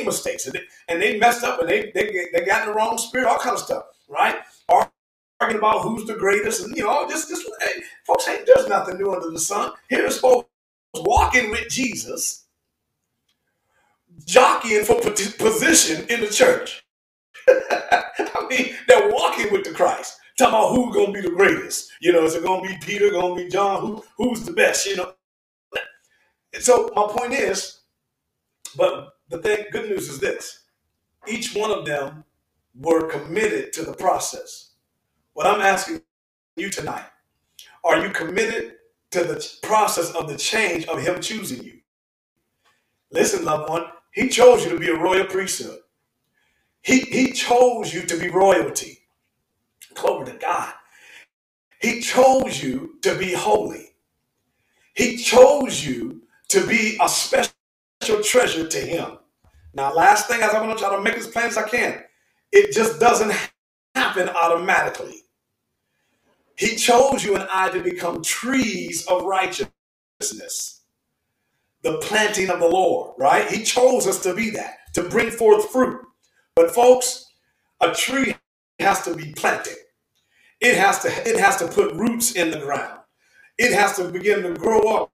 [0.05, 2.97] mistakes and they, and they messed up and they, they, they got in the wrong
[2.97, 4.35] spirit, all kind of stuff, right?
[4.69, 8.97] Arguing about who's the greatest and, you know, just, just hey, folks, ain't there's nothing
[8.97, 9.71] new under the sun.
[9.89, 10.49] Here's folks
[10.95, 12.44] walking with Jesus,
[14.25, 16.85] jockeying for position in the church.
[17.47, 20.17] I mean, they're walking with the Christ.
[20.37, 21.91] Talking about who's gonna be the greatest.
[22.01, 23.81] You know, is it gonna be Peter, gonna be John?
[23.81, 24.85] Who who's the best?
[24.87, 25.13] You know.
[26.53, 27.81] And So my point is,
[28.77, 30.63] but the thing, good news is this:
[31.27, 32.23] each one of them
[32.79, 34.71] were committed to the process.
[35.33, 36.01] What I'm asking
[36.57, 37.05] you tonight:
[37.85, 38.75] Are you committed
[39.11, 41.79] to the process of the change of Him choosing you?
[43.11, 45.79] Listen, loved one, He chose you to be a royal priesthood.
[46.83, 48.99] He, he chose you to be royalty.
[49.95, 50.73] Glory to God.
[51.81, 53.91] He chose you to be holy.
[54.95, 57.53] He chose you to be a special
[58.23, 59.19] treasure to him.
[59.73, 62.03] Now, last thing, as I'm going to try to make as plain as I can,
[62.51, 63.33] it just doesn't
[63.95, 65.23] happen automatically.
[66.57, 70.74] He chose you and I to become trees of righteousness,
[71.85, 73.47] the planting of the Lord, right?
[73.49, 76.01] He chose us to be that, to bring forth fruit.
[76.55, 77.27] But folks,
[77.79, 78.35] a tree
[78.79, 79.77] has to be planted.
[80.59, 83.01] It has to it has to put roots in the ground.
[83.59, 85.11] It has to begin to grow up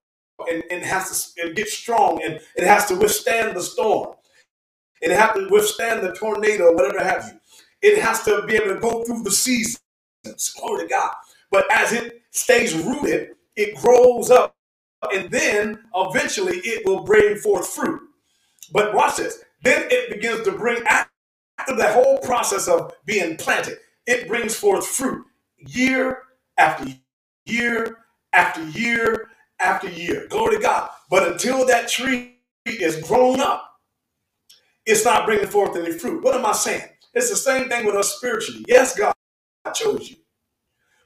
[0.49, 4.15] and, and has to and get strong and it has to withstand the storm.
[5.01, 7.39] It has to withstand the tornado, whatever have you.
[7.89, 9.81] It has to be able to go through the seasons.
[10.57, 11.13] Glory to God.
[11.51, 14.55] But as it stays rooted, it grows up
[15.13, 18.01] and then eventually it will bring forth fruit.
[18.73, 19.43] But watch this.
[19.63, 21.09] Then it begins to bring after
[21.67, 25.25] the whole process of being planted, it brings forth fruit
[25.57, 26.23] year
[26.57, 26.87] after
[27.45, 27.97] year
[28.33, 29.29] after year
[29.59, 30.27] after year.
[30.29, 30.89] Glory to God.
[31.09, 33.65] But until that tree is grown up,
[34.85, 36.23] it's not bringing forth any fruit.
[36.23, 36.83] What am I saying?
[37.13, 38.65] It's the same thing with us spiritually.
[38.67, 39.13] Yes, God
[39.75, 40.17] chose you.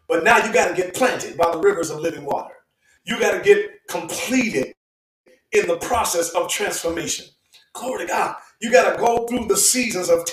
[0.08, 2.56] But now you got to get planted by the rivers of living water.
[3.06, 4.74] You got to get completed
[5.52, 7.28] in the process of transformation.
[7.74, 8.36] Glory to God.
[8.62, 10.26] You got to go through the seasons of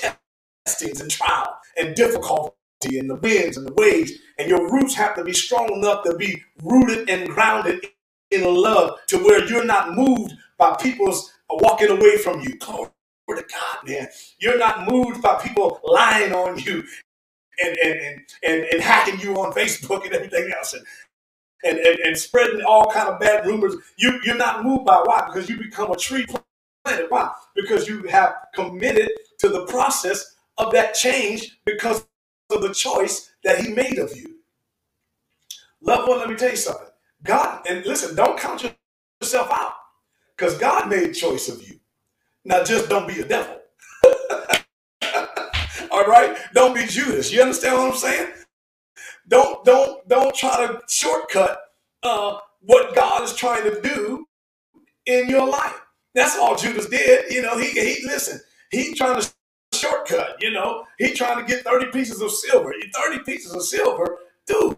[0.66, 2.54] testings and trial and difficulty
[2.98, 4.12] and the winds and the waves.
[4.38, 7.86] And your roots have to be strong enough to be rooted and grounded
[8.30, 12.58] in love to where you're not moved by people's walking away from you.
[12.58, 12.90] Glory
[13.30, 14.08] to God, man.
[14.40, 16.84] You're not moved by people lying on you
[17.64, 20.74] and, and, and, and, and hacking you on Facebook and everything else.
[20.74, 20.84] And,
[21.64, 23.74] and, and, and, spreading all kind of bad rumors.
[23.96, 25.26] You, you're not moved by why?
[25.26, 26.26] Because you become a tree
[26.84, 27.06] planted.
[27.08, 27.30] Why?
[27.54, 32.06] Because you have committed to the process of that change because
[32.50, 34.36] of the choice that he made of you.
[35.80, 36.88] Loved one, let me tell you something.
[37.24, 38.64] God, and listen, don't count
[39.20, 39.74] yourself out
[40.36, 41.78] because God made choice of you.
[42.44, 43.60] Now just don't be a devil.
[45.90, 46.36] All right?
[46.54, 47.32] Don't be Judas.
[47.32, 48.32] You understand what I'm saying?
[49.28, 51.60] Don't don't don't try to shortcut
[52.02, 54.26] uh, what God is trying to do
[55.06, 55.80] in your life.
[56.14, 57.32] That's all Judas did.
[57.32, 59.32] You know, he he listen, he trying to
[59.74, 60.84] shortcut, you know.
[60.98, 62.74] He trying to get 30 pieces of silver.
[62.94, 64.76] 30 pieces of silver, dude.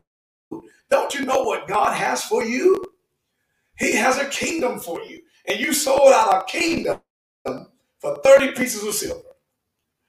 [0.90, 2.84] Don't you know what God has for you?
[3.78, 5.22] He has a kingdom for you.
[5.48, 7.00] And you sold out a kingdom
[8.00, 9.22] for 30 pieces of silver.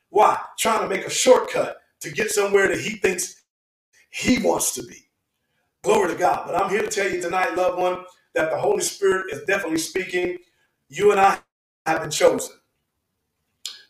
[0.10, 0.40] Why?
[0.60, 3.44] Trying to make a shortcut to get somewhere that he thinks
[4.16, 5.10] he wants to be.
[5.84, 6.44] Glory to God.
[6.46, 9.78] But I'm here to tell you tonight, loved one, that the Holy Spirit is definitely
[9.78, 10.38] speaking.
[10.88, 11.40] You and I
[11.86, 12.56] have been chosen.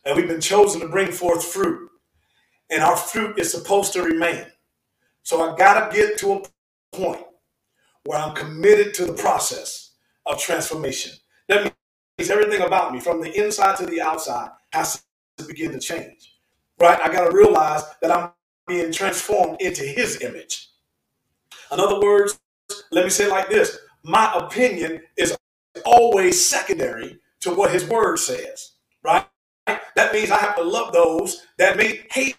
[0.04, 1.92] And we've been chosen to bring forth fruit.
[2.72, 4.48] And our fruit is supposed to remain.
[5.22, 6.42] So I got to get to a
[6.92, 7.22] point
[8.06, 9.92] where I'm committed to the process
[10.26, 11.12] of transformation.
[11.50, 11.72] That
[12.18, 15.04] means everything about me, from the inside to the outside, has
[15.38, 16.34] to begin to change.
[16.80, 17.00] Right?
[17.00, 18.32] I got to realize that I'm
[18.68, 20.70] being transformed into his image.
[21.72, 22.40] In other words,
[22.92, 25.38] let me say like this my opinion is
[25.86, 28.74] always secondary to what his word says.
[29.04, 29.26] Right?
[29.96, 32.38] That means I have to love those that may hate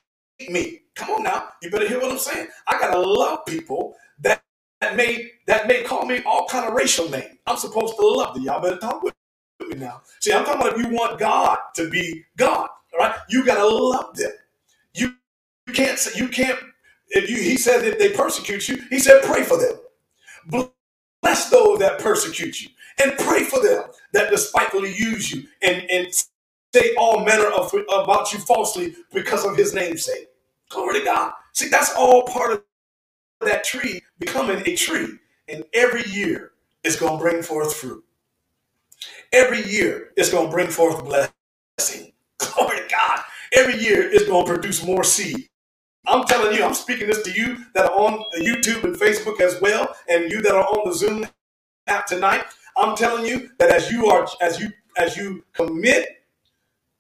[0.49, 0.83] me.
[0.97, 2.49] Come on now, you better hear what I'm saying.
[2.69, 4.43] I gotta love people that,
[4.81, 7.37] that may that may call me all kind of racial names.
[7.47, 8.45] I'm supposed to love them.
[8.45, 9.15] Y'all better talk with
[9.69, 10.03] me now.
[10.21, 13.67] See, I'm talking about if you want God to be God, all right, you gotta
[13.67, 14.33] love them.
[15.75, 16.59] Can't say you can't.
[17.11, 19.75] If you, he said if they persecute you, he said pray for them.
[21.23, 22.71] Bless those that persecute you,
[23.03, 26.09] and pray for them that despitefully use you and and
[26.75, 30.29] say all manner of about you falsely because of his namesake.
[30.71, 31.33] Glory to God.
[31.55, 32.63] See, that's all part of
[33.43, 35.19] that tree becoming a tree.
[35.49, 36.53] And every year
[36.85, 38.05] it's going to bring forth fruit.
[39.33, 42.13] Every year it's going to bring forth blessing.
[42.39, 43.21] Glory to God.
[43.55, 45.49] Every year it's going to produce more seed.
[46.07, 49.61] I'm telling you, I'm speaking this to you that are on YouTube and Facebook as
[49.61, 51.27] well, and you that are on the Zoom
[51.87, 52.45] app tonight.
[52.77, 56.09] I'm telling you that as you are, as you as you commit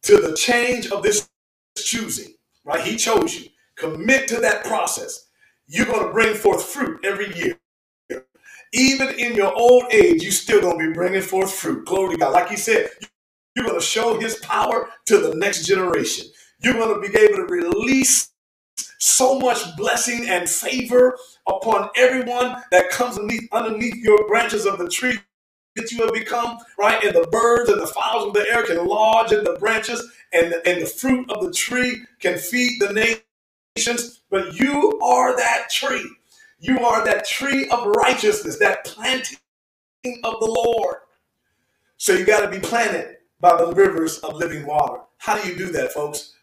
[0.04, 1.28] to the change of this
[1.76, 2.34] choosing,
[2.64, 2.80] right?
[2.80, 3.50] He chose you.
[3.76, 5.28] Commit to that process.
[5.68, 7.58] You're going to bring forth fruit every year.
[8.72, 11.86] Even in your old age, you're still going to be bringing forth fruit.
[11.86, 12.32] Glory to God.
[12.32, 12.90] Like he said,
[13.54, 16.26] you're going to show his power to the next generation.
[16.62, 18.30] You're going to be able to release
[18.98, 24.88] so much blessing and favor upon everyone that comes underneath, underneath your branches of the
[24.88, 25.18] tree
[25.76, 27.02] that you have become, right?
[27.04, 30.02] And the birds and the fowls of the air can lodge in the branches,
[30.32, 33.20] and, and the fruit of the tree can feed the
[33.76, 34.20] nations.
[34.30, 36.10] But you are that tree.
[36.58, 39.38] You are that tree of righteousness, that planting
[40.24, 40.96] of the Lord.
[41.98, 45.02] So you got to be planted by the rivers of living water.
[45.18, 46.34] How do you do that, folks?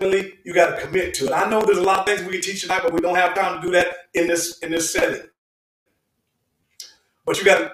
[0.00, 1.32] Ultimately, you got to commit to it.
[1.32, 3.34] I know there's a lot of things we can teach tonight, but we don't have
[3.34, 5.26] time to do that in this in this setting.
[7.26, 7.72] But you got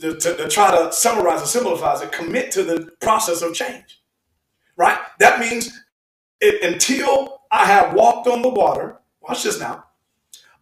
[0.00, 4.00] to, to, to try to summarize and simplify it, commit to the process of change.
[4.76, 4.98] Right?
[5.18, 5.70] That means
[6.40, 9.84] it, until I have walked on the water, watch this now,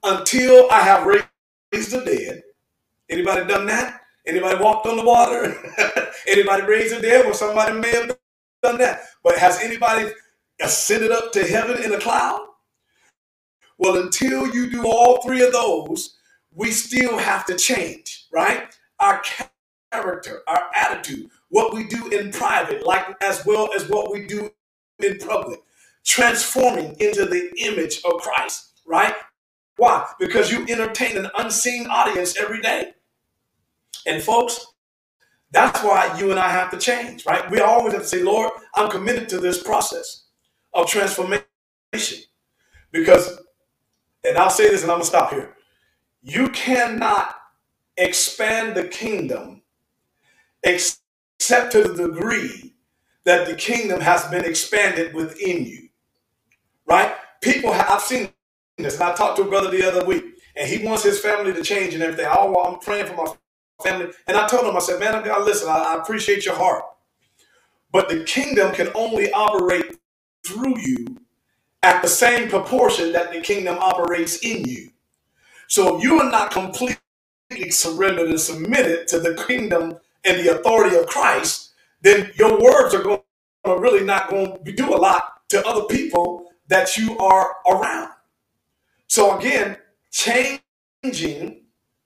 [0.03, 2.43] until I have raised the dead.
[3.09, 4.01] Anybody done that?
[4.27, 5.57] Anybody walked on the water?
[6.27, 7.25] anybody raised the dead?
[7.27, 8.17] Well, somebody may have
[8.63, 9.03] done that.
[9.23, 10.11] But has anybody
[10.61, 12.41] ascended up to heaven in a cloud?
[13.79, 16.17] Well, until you do all three of those,
[16.55, 18.65] we still have to change, right?
[19.01, 19.23] our
[19.93, 24.51] character, our attitude, what we do in private, like as well as what we do
[25.03, 25.61] in public,
[26.05, 29.15] transforming into the image of Christ, right?
[29.77, 30.07] Why?
[30.19, 32.95] Because you entertain an unseen audience every day.
[34.07, 34.67] And folks,
[35.53, 37.51] that's why you and I have to change, right?
[37.51, 40.26] We always have to say, Lord, I'm committed to this process
[40.77, 41.45] of transformation.
[42.93, 43.41] Because,
[44.25, 45.55] and I'll say this and I'm going to stop here.
[46.23, 47.37] You cannot
[47.97, 49.63] expand the kingdom
[50.63, 52.75] except to the degree
[53.25, 55.89] that the kingdom has been expanded within you.
[56.87, 57.15] Right?
[57.43, 58.31] People, have, I've seen
[58.79, 60.25] this, and I talked to a brother the other week,
[60.57, 62.27] and he wants his family to change and everything.
[62.31, 63.33] Oh, I'm praying for my
[63.85, 64.13] family.
[64.27, 66.85] And I told him, I said, man, I gotta listen, I, I appreciate your heart.
[67.93, 69.96] But the kingdom can only operate
[70.47, 71.19] through you
[71.83, 74.91] at the same proportion that the kingdom operates in you.
[75.69, 76.99] So if you are not completely
[77.71, 81.73] surrendered and submitted to the kingdom and the authority of Christ,
[82.03, 83.21] then your words are going
[83.65, 88.11] to really not going to do a lot to other people that you are around.
[89.09, 89.77] So again,
[90.11, 91.63] changing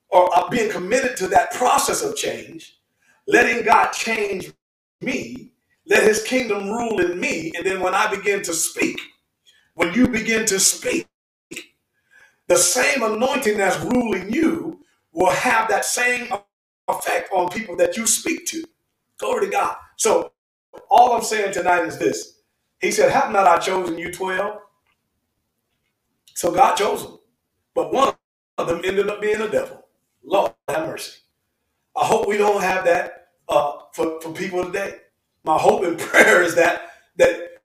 [0.09, 2.79] or uh, being committed to that process of change,
[3.27, 4.53] letting God change
[5.01, 5.50] me,
[5.91, 7.53] let his kingdom rule in me.
[7.59, 9.01] And then when I begin to speak,
[9.75, 11.09] when you begin to speak,
[12.49, 14.81] the same anointing that's ruling you
[15.13, 16.29] will have that same
[16.89, 18.65] effect on people that you speak to.
[19.19, 19.77] Glory to God.
[19.97, 20.33] So
[20.91, 22.41] all I'm saying tonight is this.
[22.81, 24.59] He said, Have not I chosen you 12?
[26.35, 27.19] So God chose them.
[27.75, 28.15] But one
[28.59, 29.87] of them ended up being a devil.
[30.25, 31.19] Lord have mercy.
[31.97, 34.97] I hope we don't have that uh, for, for people today.
[35.45, 37.63] My hope and prayer is that that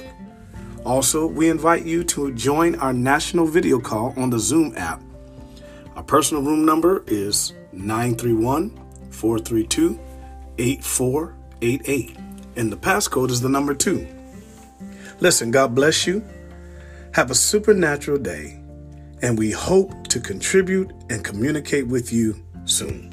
[0.85, 5.01] Also, we invite you to join our national video call on the Zoom app.
[5.95, 8.71] Our personal room number is 931
[9.11, 9.97] 432
[10.57, 12.17] 8488
[12.55, 14.07] and the passcode is the number two.
[15.19, 16.23] Listen, God bless you.
[17.13, 18.61] Have a supernatural day,
[19.23, 23.12] and we hope to contribute and communicate with you soon.